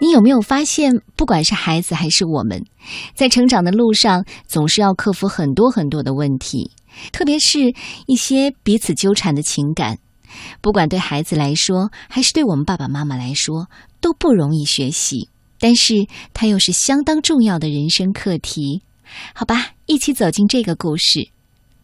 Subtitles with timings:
[0.00, 2.64] 你有没有发现，不管是孩子还是我们，
[3.14, 6.70] 在成长的路上，总是要克服很多很多的问题，
[7.12, 7.58] 特别是
[8.06, 9.98] 一些彼此纠缠的情感，
[10.62, 13.68] 不管对孩子来说，还是对我们爸爸妈妈来说，
[14.00, 15.28] 都不容易学习。
[15.58, 18.82] 但是它又是相当重要的人生课题。
[19.34, 21.28] 好吧，一起走进这个故事，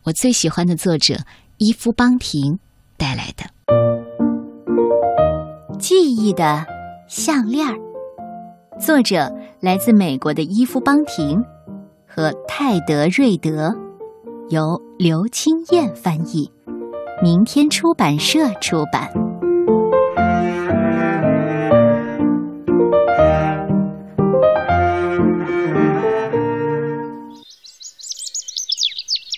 [0.05, 1.19] 我最喜欢的作者
[1.59, 2.59] 伊夫邦廷
[2.97, 3.45] 带来的
[5.79, 6.65] 《记忆的
[7.09, 7.67] 项链》。
[8.79, 11.43] 作者来自美国的伊夫·邦廷
[12.07, 13.75] 和泰德·瑞德，
[14.51, 16.51] 由刘清燕翻译，
[17.23, 19.11] 明天出版社出版。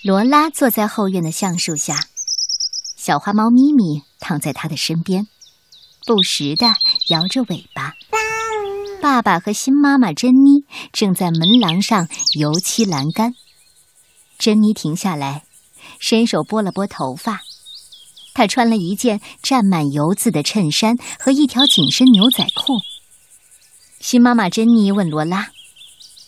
[0.03, 1.95] 罗拉坐在后院的橡树下，
[2.97, 5.27] 小花猫咪咪躺在她的身边，
[6.05, 6.67] 不时的
[7.09, 7.93] 摇着尾巴。
[9.01, 13.33] 爸爸和新妈妈珍妮正在门廊上油漆栏杆。
[14.37, 15.43] 珍妮停下来，
[15.99, 17.41] 伸手拨了拨头发。
[18.33, 22.79] 她穿了一件沾满油渍的衬衫和一条紧身牛仔裤。
[23.99, 25.49] 新妈妈珍妮问罗拉：“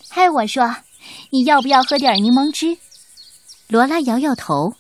[0.10, 0.76] 嗨，我说，
[1.30, 2.78] 你要不要喝点柠檬汁？”
[3.68, 4.74] 罗拉摇摇头。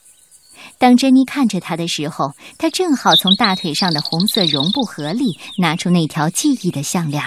[0.77, 7.23] 当珍妮看着她的时候，她正好从大腿上的红色绒布盒里拿出那条记忆的项链。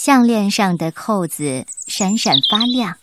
[0.00, 2.98] 项链上的扣子闪闪发亮，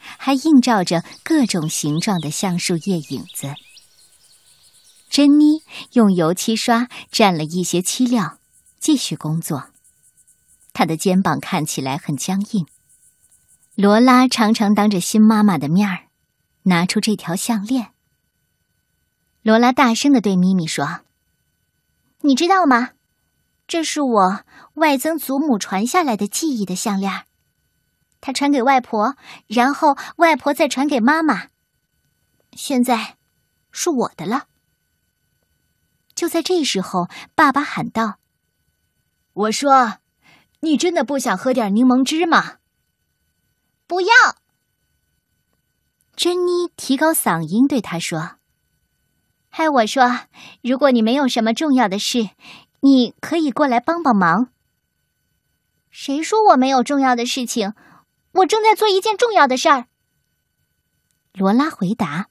[0.00, 3.54] 还映照着各种形状的橡树叶影子。
[5.08, 5.62] 珍妮
[5.92, 8.38] 用油漆刷蘸了一些漆料，
[8.80, 9.68] 继续工作。
[10.72, 12.66] 她的肩膀看起来很僵硬。
[13.76, 16.08] 罗拉常常当着新妈妈的面儿，
[16.64, 17.92] 拿出这条项链。
[19.42, 21.02] 罗拉大声的对咪咪说
[22.22, 22.90] ：“你知道吗？
[23.70, 27.24] 这是我。”外曾祖母传下来的记忆的项链，
[28.20, 29.14] 他传给外婆，
[29.46, 31.48] 然后外婆再传给妈妈，
[32.52, 33.16] 现在
[33.70, 34.46] 是我的了。
[36.14, 38.18] 就在这时候，爸爸喊道
[39.34, 39.98] ：“我说，
[40.60, 42.56] 你真的不想喝点柠檬汁吗
[43.86, 44.08] ？”“不要。”
[46.16, 48.38] 珍妮提高嗓音对他说
[49.50, 50.20] ：“嗨，我说，
[50.62, 52.30] 如果你没有什么重要的事，
[52.80, 54.48] 你可以过来帮帮忙。”
[55.90, 57.74] 谁说我没有重要的事情？
[58.32, 59.86] 我正在做一件重要的事儿。
[61.32, 62.28] 罗拉回答。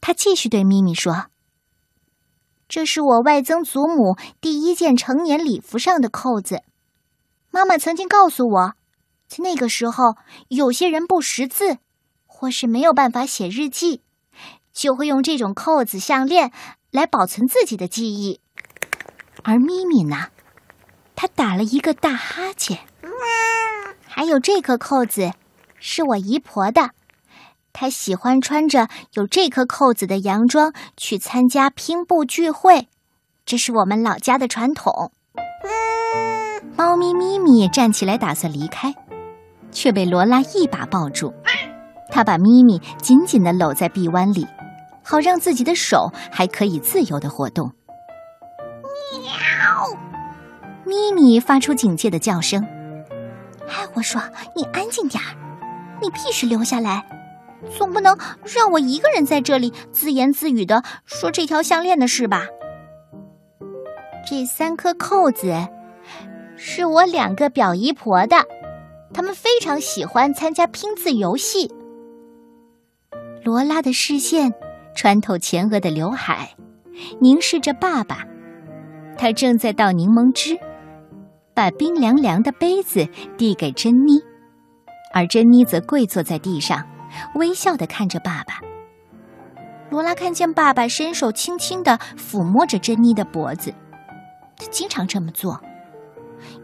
[0.00, 1.26] 他继续对咪咪说
[2.68, 6.62] ：“这是我外曾祖母第一件成年礼服上的扣子。
[7.50, 8.74] 妈妈曾经告诉我，
[9.28, 10.16] 在那个时候，
[10.48, 11.78] 有些人不识字，
[12.24, 14.02] 或是没有办法写日记，
[14.72, 16.52] 就会用这种扣子项链
[16.90, 18.40] 来保存自己的记忆。
[19.44, 20.26] 而咪咪呢？”
[21.16, 22.78] 它打了一个大哈欠。
[24.06, 25.32] 还有这颗扣子，
[25.78, 26.90] 是我姨婆的。
[27.72, 32.88] 她喜欢穿着有这颗扣子的洋装去参加拼布聚会，
[33.46, 35.12] 这是我们老家的传统。
[36.76, 38.94] 猫咪咪咪站起来打算离开，
[39.70, 41.32] 却被罗拉一把抱住。
[42.10, 44.46] 他把咪咪紧紧的搂在臂弯里，
[45.04, 47.72] 好让自己的手还可以自由的活动。
[50.90, 52.60] 咪咪发出警戒的叫声。
[53.68, 54.20] 哎，我说
[54.56, 55.30] 你安静点儿，
[56.02, 57.06] 你必须留下来，
[57.78, 62.48] 总不能让我一个人在这里自言自语的说这条项链的事吧？
[64.28, 65.54] 这三颗扣子
[66.56, 68.36] 是我两个表姨婆的，
[69.14, 71.72] 他们非常喜欢参加拼字游戏。
[73.44, 74.52] 罗拉的视线
[74.96, 76.50] 穿透前额的刘海，
[77.20, 78.24] 凝视着爸爸，
[79.16, 80.58] 他正在倒柠檬汁。
[81.54, 83.06] 把冰凉凉的杯子
[83.36, 84.20] 递给珍妮，
[85.12, 86.86] 而珍妮则跪坐在地上，
[87.34, 88.60] 微笑的看着爸爸。
[89.90, 93.74] 罗拉看见爸爸伸手轻轻的抚摸着珍妮的脖子，
[94.56, 95.60] 他经常这么做。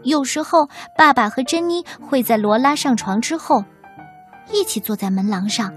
[0.03, 3.63] 有时候，爸爸和珍妮会在罗拉上床之后，
[4.51, 5.73] 一起坐在门廊上。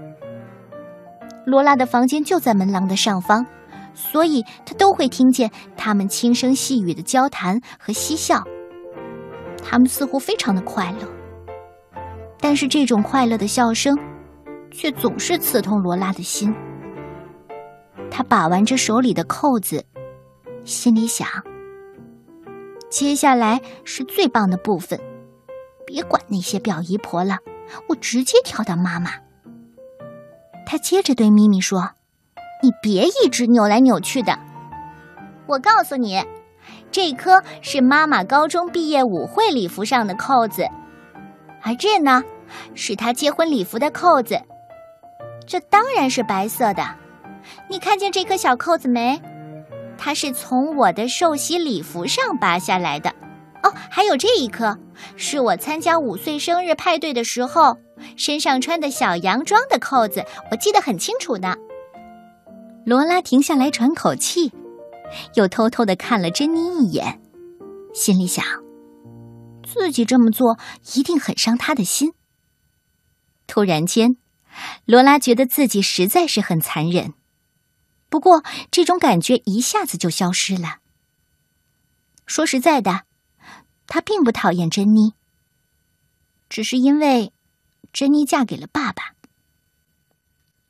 [1.45, 3.45] 罗拉的房间就在门廊的上方，
[3.93, 8.43] 所以他都会听见他们轻声细语的交谈和嬉笑。
[9.63, 11.07] 他们似乎非常的快乐，
[12.39, 13.97] 但是这种快乐的笑声，
[14.69, 16.53] 却总是刺痛罗拉的心。
[18.09, 19.85] 他把玩着手里的扣子，
[20.65, 21.27] 心里想：
[22.89, 24.99] 接下来是最棒的部分，
[25.85, 27.37] 别管那些表姨婆了，
[27.87, 29.11] 我直接跳到妈妈。
[30.65, 31.91] 他接着对咪咪说
[32.61, 34.37] ：“你别一直扭来扭去的，
[35.47, 36.21] 我告诉你。”
[36.91, 40.67] 这颗是妈妈高中毕业舞会礼服上的扣子，
[41.61, 42.21] 而这呢，
[42.75, 44.39] 是她结婚礼服的扣子。
[45.47, 46.83] 这当然是白色的。
[47.69, 49.21] 你看见这颗小扣子没？
[49.97, 53.09] 它是从我的寿喜礼服上拔下来的。
[53.63, 54.77] 哦，还有这一颗，
[55.15, 57.77] 是我参加五岁生日派对的时候
[58.17, 61.55] 身上穿的小洋装的扣子，我记得很清楚呢。
[62.85, 64.51] 罗拉停下来喘口气，
[65.35, 67.21] 又偷偷的看了珍妮一眼，
[67.93, 68.45] 心里想：
[69.63, 70.57] 自己这么做
[70.95, 72.13] 一定很伤他的心。
[73.47, 74.17] 突然间，
[74.85, 77.13] 罗拉觉得自己实在是很残忍，
[78.09, 80.77] 不过这种感觉一下子就消失了。
[82.25, 83.03] 说实在的。
[83.87, 85.15] 他并不讨厌珍妮，
[86.47, 87.33] 只是因为
[87.91, 89.15] 珍妮嫁给了爸爸。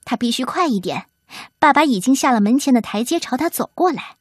[0.04, 1.06] 他必须快一点，
[1.60, 4.18] 爸爸已经下了门前的台阶，朝他走过来。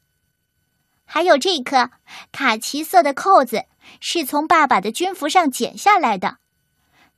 [1.12, 1.90] 还有这颗
[2.30, 3.64] 卡其色的扣子，
[3.98, 6.36] 是从爸爸的军服上剪下来的。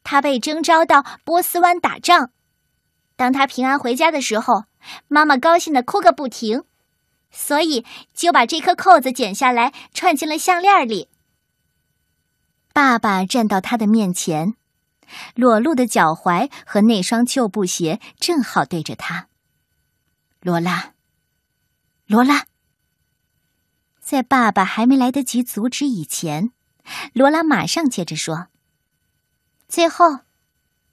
[0.03, 2.31] 他被征召到波斯湾打仗，
[3.17, 4.65] 当他平安回家的时候，
[5.09, 6.65] 妈妈高兴的哭个不停，
[7.31, 7.85] 所以
[8.15, 11.11] 就把这颗扣子剪下来，串进了项链里。
[12.73, 14.55] 爸爸站到他的面前，
[15.35, 19.29] 裸露的脚踝和那双旧布鞋正好对着他。
[20.41, 20.94] 罗拉，
[22.06, 22.47] 罗拉，
[24.03, 26.51] 在爸爸还没来得及阻止以前，
[27.13, 28.49] 罗拉马上接着说
[29.69, 30.19] ：“最后，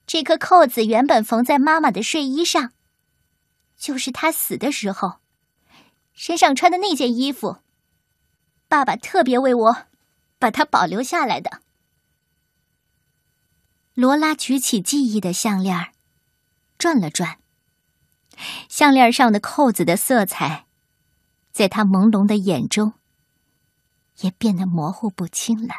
[0.05, 2.71] 这颗扣子原本缝在妈妈的睡衣上，
[3.75, 5.15] 就是她死的时候
[6.13, 7.57] 身上穿的那件衣服。
[8.67, 9.77] 爸爸特别为我
[10.37, 11.61] 把它保留下来的。”
[13.95, 15.91] 罗拉举起记忆的项链，
[16.77, 17.39] 转了转。
[18.69, 20.67] 项链上的扣子的色彩，
[21.51, 22.93] 在他朦胧的眼中，
[24.21, 25.73] 也变得模糊不清了。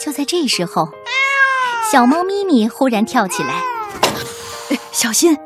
[0.00, 0.88] 就在这时候，
[1.90, 3.62] 小猫咪咪忽然跳起来，
[4.92, 5.36] 小心！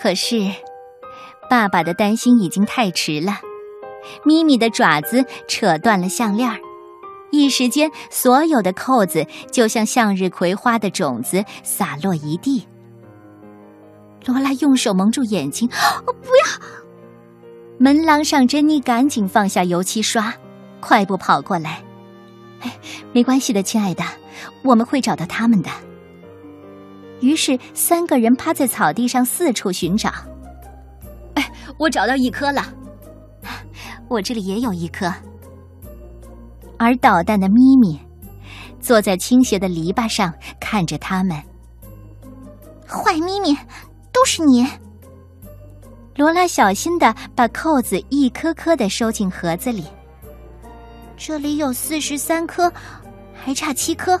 [0.00, 0.50] 可是，
[1.50, 3.40] 爸爸的担心已经太迟了，
[4.24, 6.50] 咪咪的爪子扯断了项链
[7.30, 12.66] 一时间，所有的扣子就像向日葵花的种子洒落一地。
[14.24, 16.87] 罗拉用手蒙住眼睛，不要！
[17.80, 20.34] 门廊上，珍妮赶紧放下油漆刷，
[20.80, 21.80] 快步跑过来。
[22.60, 22.76] 哎，
[23.12, 24.02] 没关系的，亲爱的，
[24.64, 25.70] 我们会找到他们的。
[27.20, 30.12] 于是，三个人趴在草地上四处寻找。
[31.34, 32.62] 哎，我找到一颗了，
[34.08, 35.12] 我这里也有一颗。
[36.78, 38.00] 而捣蛋的咪咪
[38.80, 41.36] 坐在倾斜的篱笆上，看着他们。
[42.88, 43.56] 坏咪咪，
[44.12, 44.66] 都是你！
[46.18, 49.84] 罗拉小心的把扣子一颗颗的收进盒子里。
[51.16, 52.72] 这里有四十三颗，
[53.32, 54.20] 还差七颗。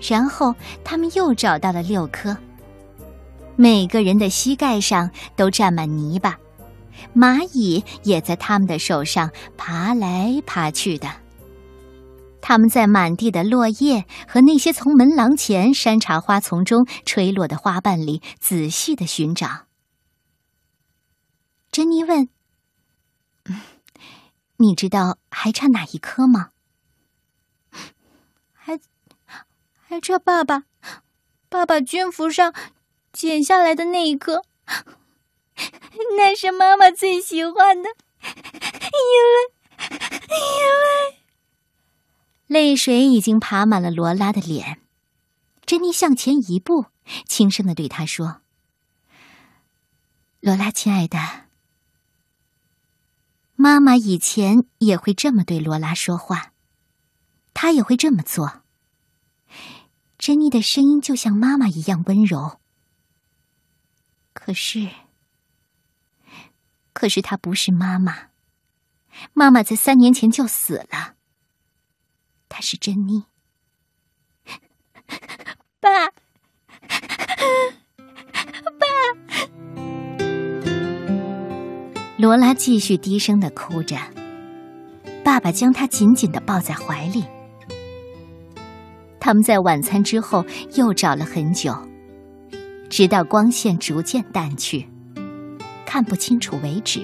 [0.00, 0.54] 然后
[0.84, 2.36] 他们又找到了六颗。
[3.56, 6.38] 每个人的膝盖上都沾满泥巴。
[7.12, 11.08] 蚂蚁也在他们的手上爬来爬去的。
[12.40, 19.48] 他们在满地的落叶和那些从门廊前山茶花丛中垂落的花瓣里仔细的寻找。
[21.74, 22.28] 珍妮问
[24.58, 26.50] ：“你知道还差哪一颗吗
[28.54, 28.78] ？”“还
[29.74, 30.66] 还差爸爸，
[31.48, 32.54] 爸爸军服上
[33.12, 34.44] 剪下来的那一颗。
[36.16, 37.88] ”那是妈妈最喜欢的，
[38.22, 39.50] 因为
[39.90, 41.18] 因为
[42.46, 44.80] 泪水已经爬满了罗拉的脸。
[45.66, 46.86] 珍妮向前一步，
[47.26, 48.42] 轻声的对他说
[50.38, 51.18] ：“罗拉，亲爱的，
[53.64, 56.52] 妈妈以前也会这么对罗拉说话，
[57.54, 58.60] 她也会这么做。”
[60.20, 62.60] 珍妮的声音就像妈妈一样温柔，
[64.34, 64.90] 可是。
[66.92, 68.28] 可是她不是妈妈，
[69.32, 71.14] 妈妈在三年前就死了。
[72.50, 73.24] 她是珍妮，
[75.80, 76.10] 爸，
[82.24, 83.98] 罗拉继续低声的哭着，
[85.22, 87.22] 爸爸将她紧紧的抱在怀里。
[89.20, 91.76] 他们在晚餐之后又找了很久，
[92.88, 94.88] 直到光线逐渐淡去。
[95.84, 97.02] 看不清楚为止，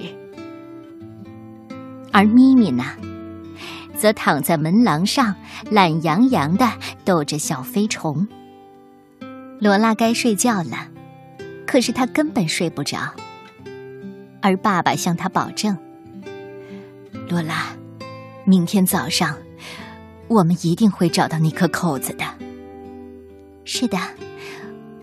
[2.11, 2.83] 而咪咪呢，
[3.95, 5.35] 则躺在门廊上，
[5.69, 6.67] 懒洋洋的
[7.05, 8.27] 逗着小飞虫。
[9.59, 10.87] 罗拉该睡觉了，
[11.67, 13.13] 可是他根本睡不着。
[14.41, 15.77] 而爸爸向他保证，
[17.29, 17.75] 罗拉，
[18.43, 19.37] 明天早上
[20.27, 22.25] 我们一定会找到那颗扣子的。
[23.63, 23.97] 是的，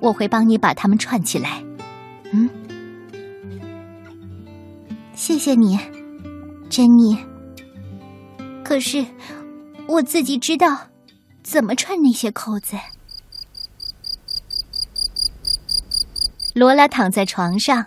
[0.00, 1.62] 我会帮你把它们串起来。
[2.32, 2.50] 嗯，
[5.14, 5.78] 谢谢你，
[6.68, 7.18] 珍妮。
[8.64, 9.06] 可是
[9.86, 10.76] 我自己知道
[11.42, 12.76] 怎么串那些扣子。
[16.54, 17.86] 罗拉躺在床上，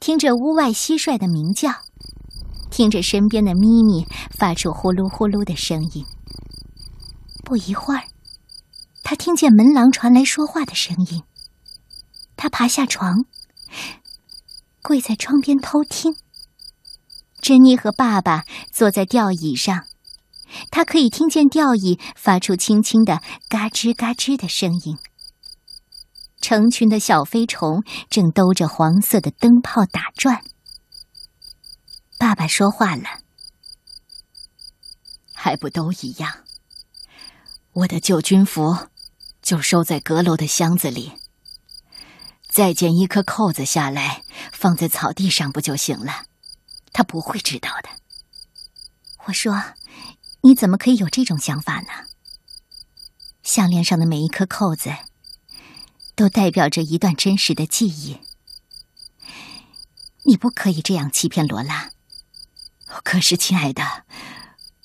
[0.00, 1.70] 听着屋外蟋蟀的鸣叫，
[2.70, 6.04] 听着身边的咪咪发出呼噜呼噜的声音。
[7.44, 8.04] 不一会儿，
[9.02, 11.22] 他听见门廊传来说话的声音。
[12.36, 13.24] 他爬下床，
[14.82, 16.14] 跪在窗边偷听。
[17.40, 19.84] 珍妮和爸爸坐在吊椅上，
[20.70, 24.98] 他可以听见吊椅发出轻轻的嘎吱嘎吱的声音。
[26.48, 30.42] 成群的小飞虫正兜着黄色的灯泡打转。
[32.18, 33.02] 爸爸说话了
[35.36, 36.46] ：“还不都一样？
[37.72, 38.88] 我的旧军服
[39.42, 41.12] 就收在阁楼的箱子里。
[42.48, 46.24] 再剪一颗扣子下来，放在草地上不就行了？
[46.94, 47.90] 他不会知道的。”
[49.28, 49.62] 我说
[50.40, 51.88] ：“你怎么可以有这种想法呢？
[53.42, 54.90] 项链上的每一颗扣子。”
[56.18, 58.18] 都代表着一段真实的记忆。
[60.24, 61.90] 你不可以这样欺骗罗拉。
[63.04, 64.04] 可是，亲爱的，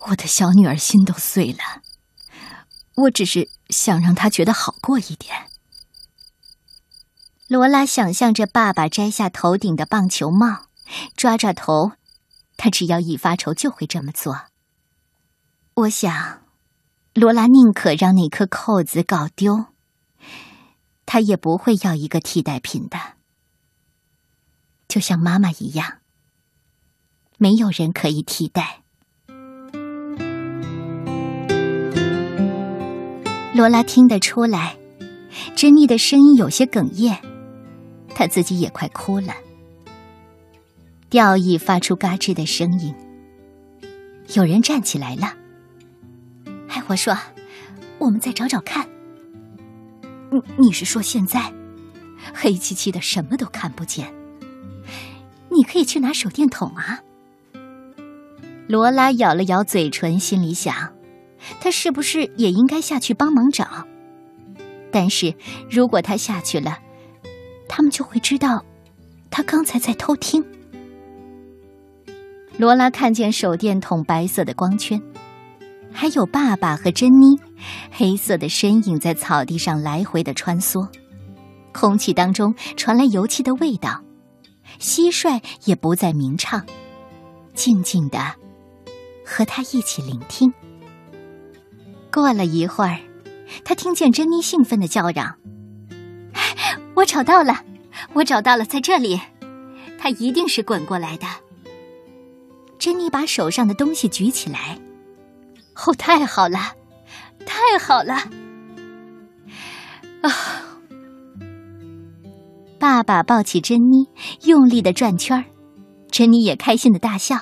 [0.10, 1.82] 我的小女儿心都碎了。
[2.98, 5.48] 我只是想让她觉得好过一点。
[7.48, 10.68] 罗拉想象着爸爸摘下头顶的棒球帽，
[11.18, 11.94] 抓抓头。
[12.56, 14.44] 他只要一发愁就会这么做。
[15.74, 16.44] 我想，
[17.16, 19.73] 罗拉宁可让那颗扣子搞丢。
[21.05, 22.98] 他也不会要一个替代品的，
[24.88, 26.00] 就像妈妈一样，
[27.38, 28.81] 没有人可以替代。
[33.53, 34.75] 罗拉听得出来，
[35.55, 37.19] 珍妮的声音有些哽咽，
[38.15, 39.33] 她自己也快哭了。
[41.10, 42.95] 吊椅发出嘎吱的声音，
[44.33, 45.38] 有人站起来了。
[46.69, 47.15] 哎，我说，
[48.00, 48.89] 我们再找找看。
[50.34, 51.54] 你你是说现在，
[52.34, 54.12] 黑漆漆的，什么都看不见。
[55.50, 57.02] 你可以去拿手电筒啊。
[58.68, 60.94] 罗拉咬了咬嘴唇，心里想：
[61.62, 63.86] 他是不是也应该下去帮忙找？
[64.92, 65.36] 但是
[65.70, 66.80] 如果他下去了，
[67.70, 68.66] 他们就会知道
[69.30, 70.44] 他刚才在偷听。
[72.58, 75.00] 罗拉看见手电筒白色的光圈。
[75.94, 77.40] 还有爸爸和珍妮，
[77.92, 80.88] 黑色的身影在草地上来回的穿梭，
[81.72, 84.02] 空气当中传来油漆的味道，
[84.80, 86.66] 蟋蟀也不再鸣唱，
[87.54, 88.20] 静静的
[89.26, 90.52] 和他一起聆听。
[92.12, 93.00] 过了一会儿，
[93.64, 95.38] 他听见珍妮兴奋的叫嚷
[96.96, 97.64] ：“我找到了，
[98.14, 99.22] 我找到了，在这里，
[99.98, 101.26] 他一定是滚过来的。”
[102.78, 104.78] 珍妮把手上的东西举起来。
[105.75, 106.60] 哦，太好了，
[107.46, 108.13] 太好了！
[110.22, 110.30] 啊！
[112.80, 114.08] 爸爸抱起珍妮，
[114.44, 115.46] 用力的转圈儿，
[116.12, 117.38] 珍妮也开心的大笑。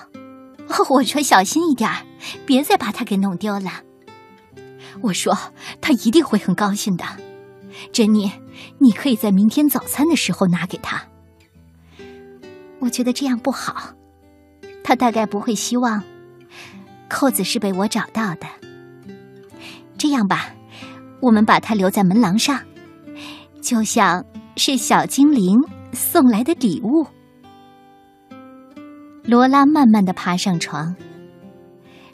[0.67, 2.05] 哦，我说小心一点儿，
[2.45, 3.69] 别再把它给弄丢了。
[5.01, 5.38] 我说
[5.81, 7.03] 他一定会很高兴的。
[7.91, 8.31] 珍妮，
[8.79, 11.03] 你可以在明天早餐的时候拿给他。
[12.79, 13.93] 我觉得这样不好，
[14.83, 16.03] 他大概不会希望。
[17.11, 18.47] 扣子是被我找到的。
[19.97, 20.53] 这样吧，
[21.19, 22.57] 我们把它留在门廊上，
[23.61, 24.25] 就像
[24.55, 25.59] 是小精灵
[25.91, 27.05] 送来的礼物。
[29.23, 30.95] 罗拉慢慢的爬上床，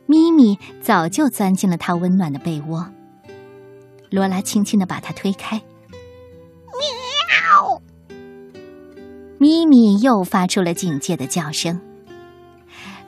[0.08, 2.86] 咪咪早就钻进了她温暖的被窝。
[4.10, 5.62] 罗拉轻轻的把它推开，
[6.74, 7.82] 喵！
[9.38, 11.80] 咪咪又发出了警戒的叫声。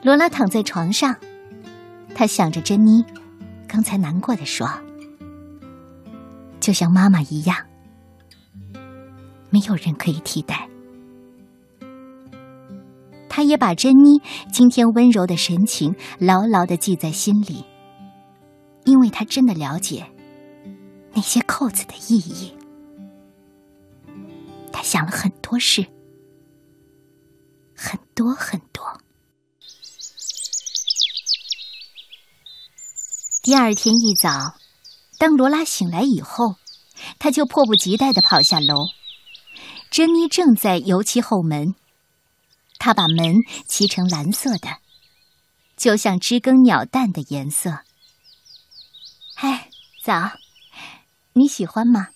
[0.02, 1.16] 罗拉躺在床上。
[2.20, 3.02] 他想着珍妮，
[3.66, 4.68] 刚才难过的说
[6.60, 7.56] ：“就像妈妈一样，
[9.48, 10.68] 没有人可以替代。”
[13.26, 14.20] 他也把珍妮
[14.52, 17.64] 今天温柔的神情牢牢的记在心里，
[18.84, 20.06] 因为他真的了解
[21.14, 22.54] 那些扣子的意义。
[24.70, 25.86] 他想了很多事，
[27.74, 28.99] 很多很多。
[33.50, 34.54] 第二天一早，
[35.18, 36.54] 当罗拉醒来以后，
[37.18, 38.86] 她就迫不及待的跑下楼。
[39.90, 41.74] 珍妮正在油漆后门，
[42.78, 43.34] 她把门
[43.66, 44.76] 漆成蓝色的，
[45.76, 47.80] 就像知更鸟蛋的颜色。
[49.34, 49.68] 哎，
[50.00, 50.30] 早，
[51.32, 52.10] 你喜欢吗？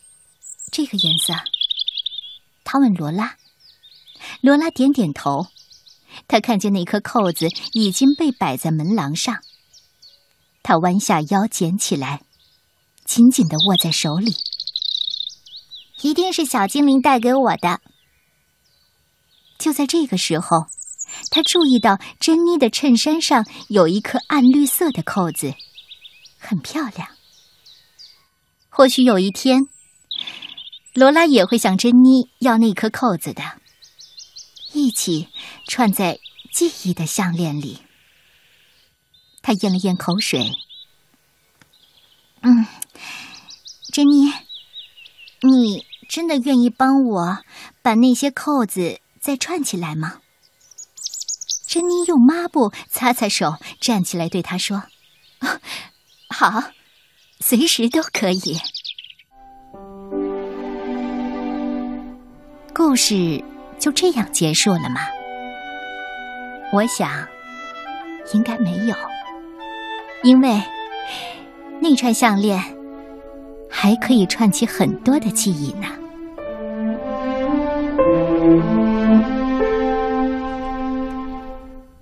[0.71, 1.35] 这个颜色？
[2.63, 3.39] 他问罗拉。
[4.41, 5.49] 罗拉点点头。
[6.29, 9.43] 他看见那颗扣子已经被摆在门廊上。
[10.65, 12.23] 他弯下腰捡起来，
[13.05, 14.35] 紧紧的握在手里。
[16.01, 17.81] 一定是小精灵带给我的。
[19.59, 20.67] 就在这个时候，
[21.31, 25.55] 他注意到珍妮的衬衫上有一颗暗绿色的扣子，
[26.39, 27.09] 很漂亮。
[28.71, 29.69] 或许有一天，
[30.95, 33.43] 罗拉也会向珍妮要那颗扣子的，
[34.73, 35.29] 一起
[35.69, 36.19] 串在
[36.53, 37.83] 记忆的项链里。
[39.47, 40.53] 他咽了咽口水，
[42.41, 42.67] 嗯，
[43.93, 44.33] 珍妮，
[45.43, 47.39] 你真的愿意帮我
[47.83, 49.01] 把那些扣子？
[49.21, 50.21] 再串起来吗？
[51.67, 54.85] 珍妮用抹布擦擦手，站起来对他说
[56.31, 56.71] ：“好，
[57.41, 58.59] 随时都可以。”
[62.75, 63.45] 故事
[63.79, 65.03] 就这样结束了吗？
[66.73, 67.29] 我想，
[68.33, 68.97] 应该没有，
[70.25, 70.61] 因为
[71.81, 72.59] 那串项链
[73.69, 76.04] 还可以串起很多的记忆呢。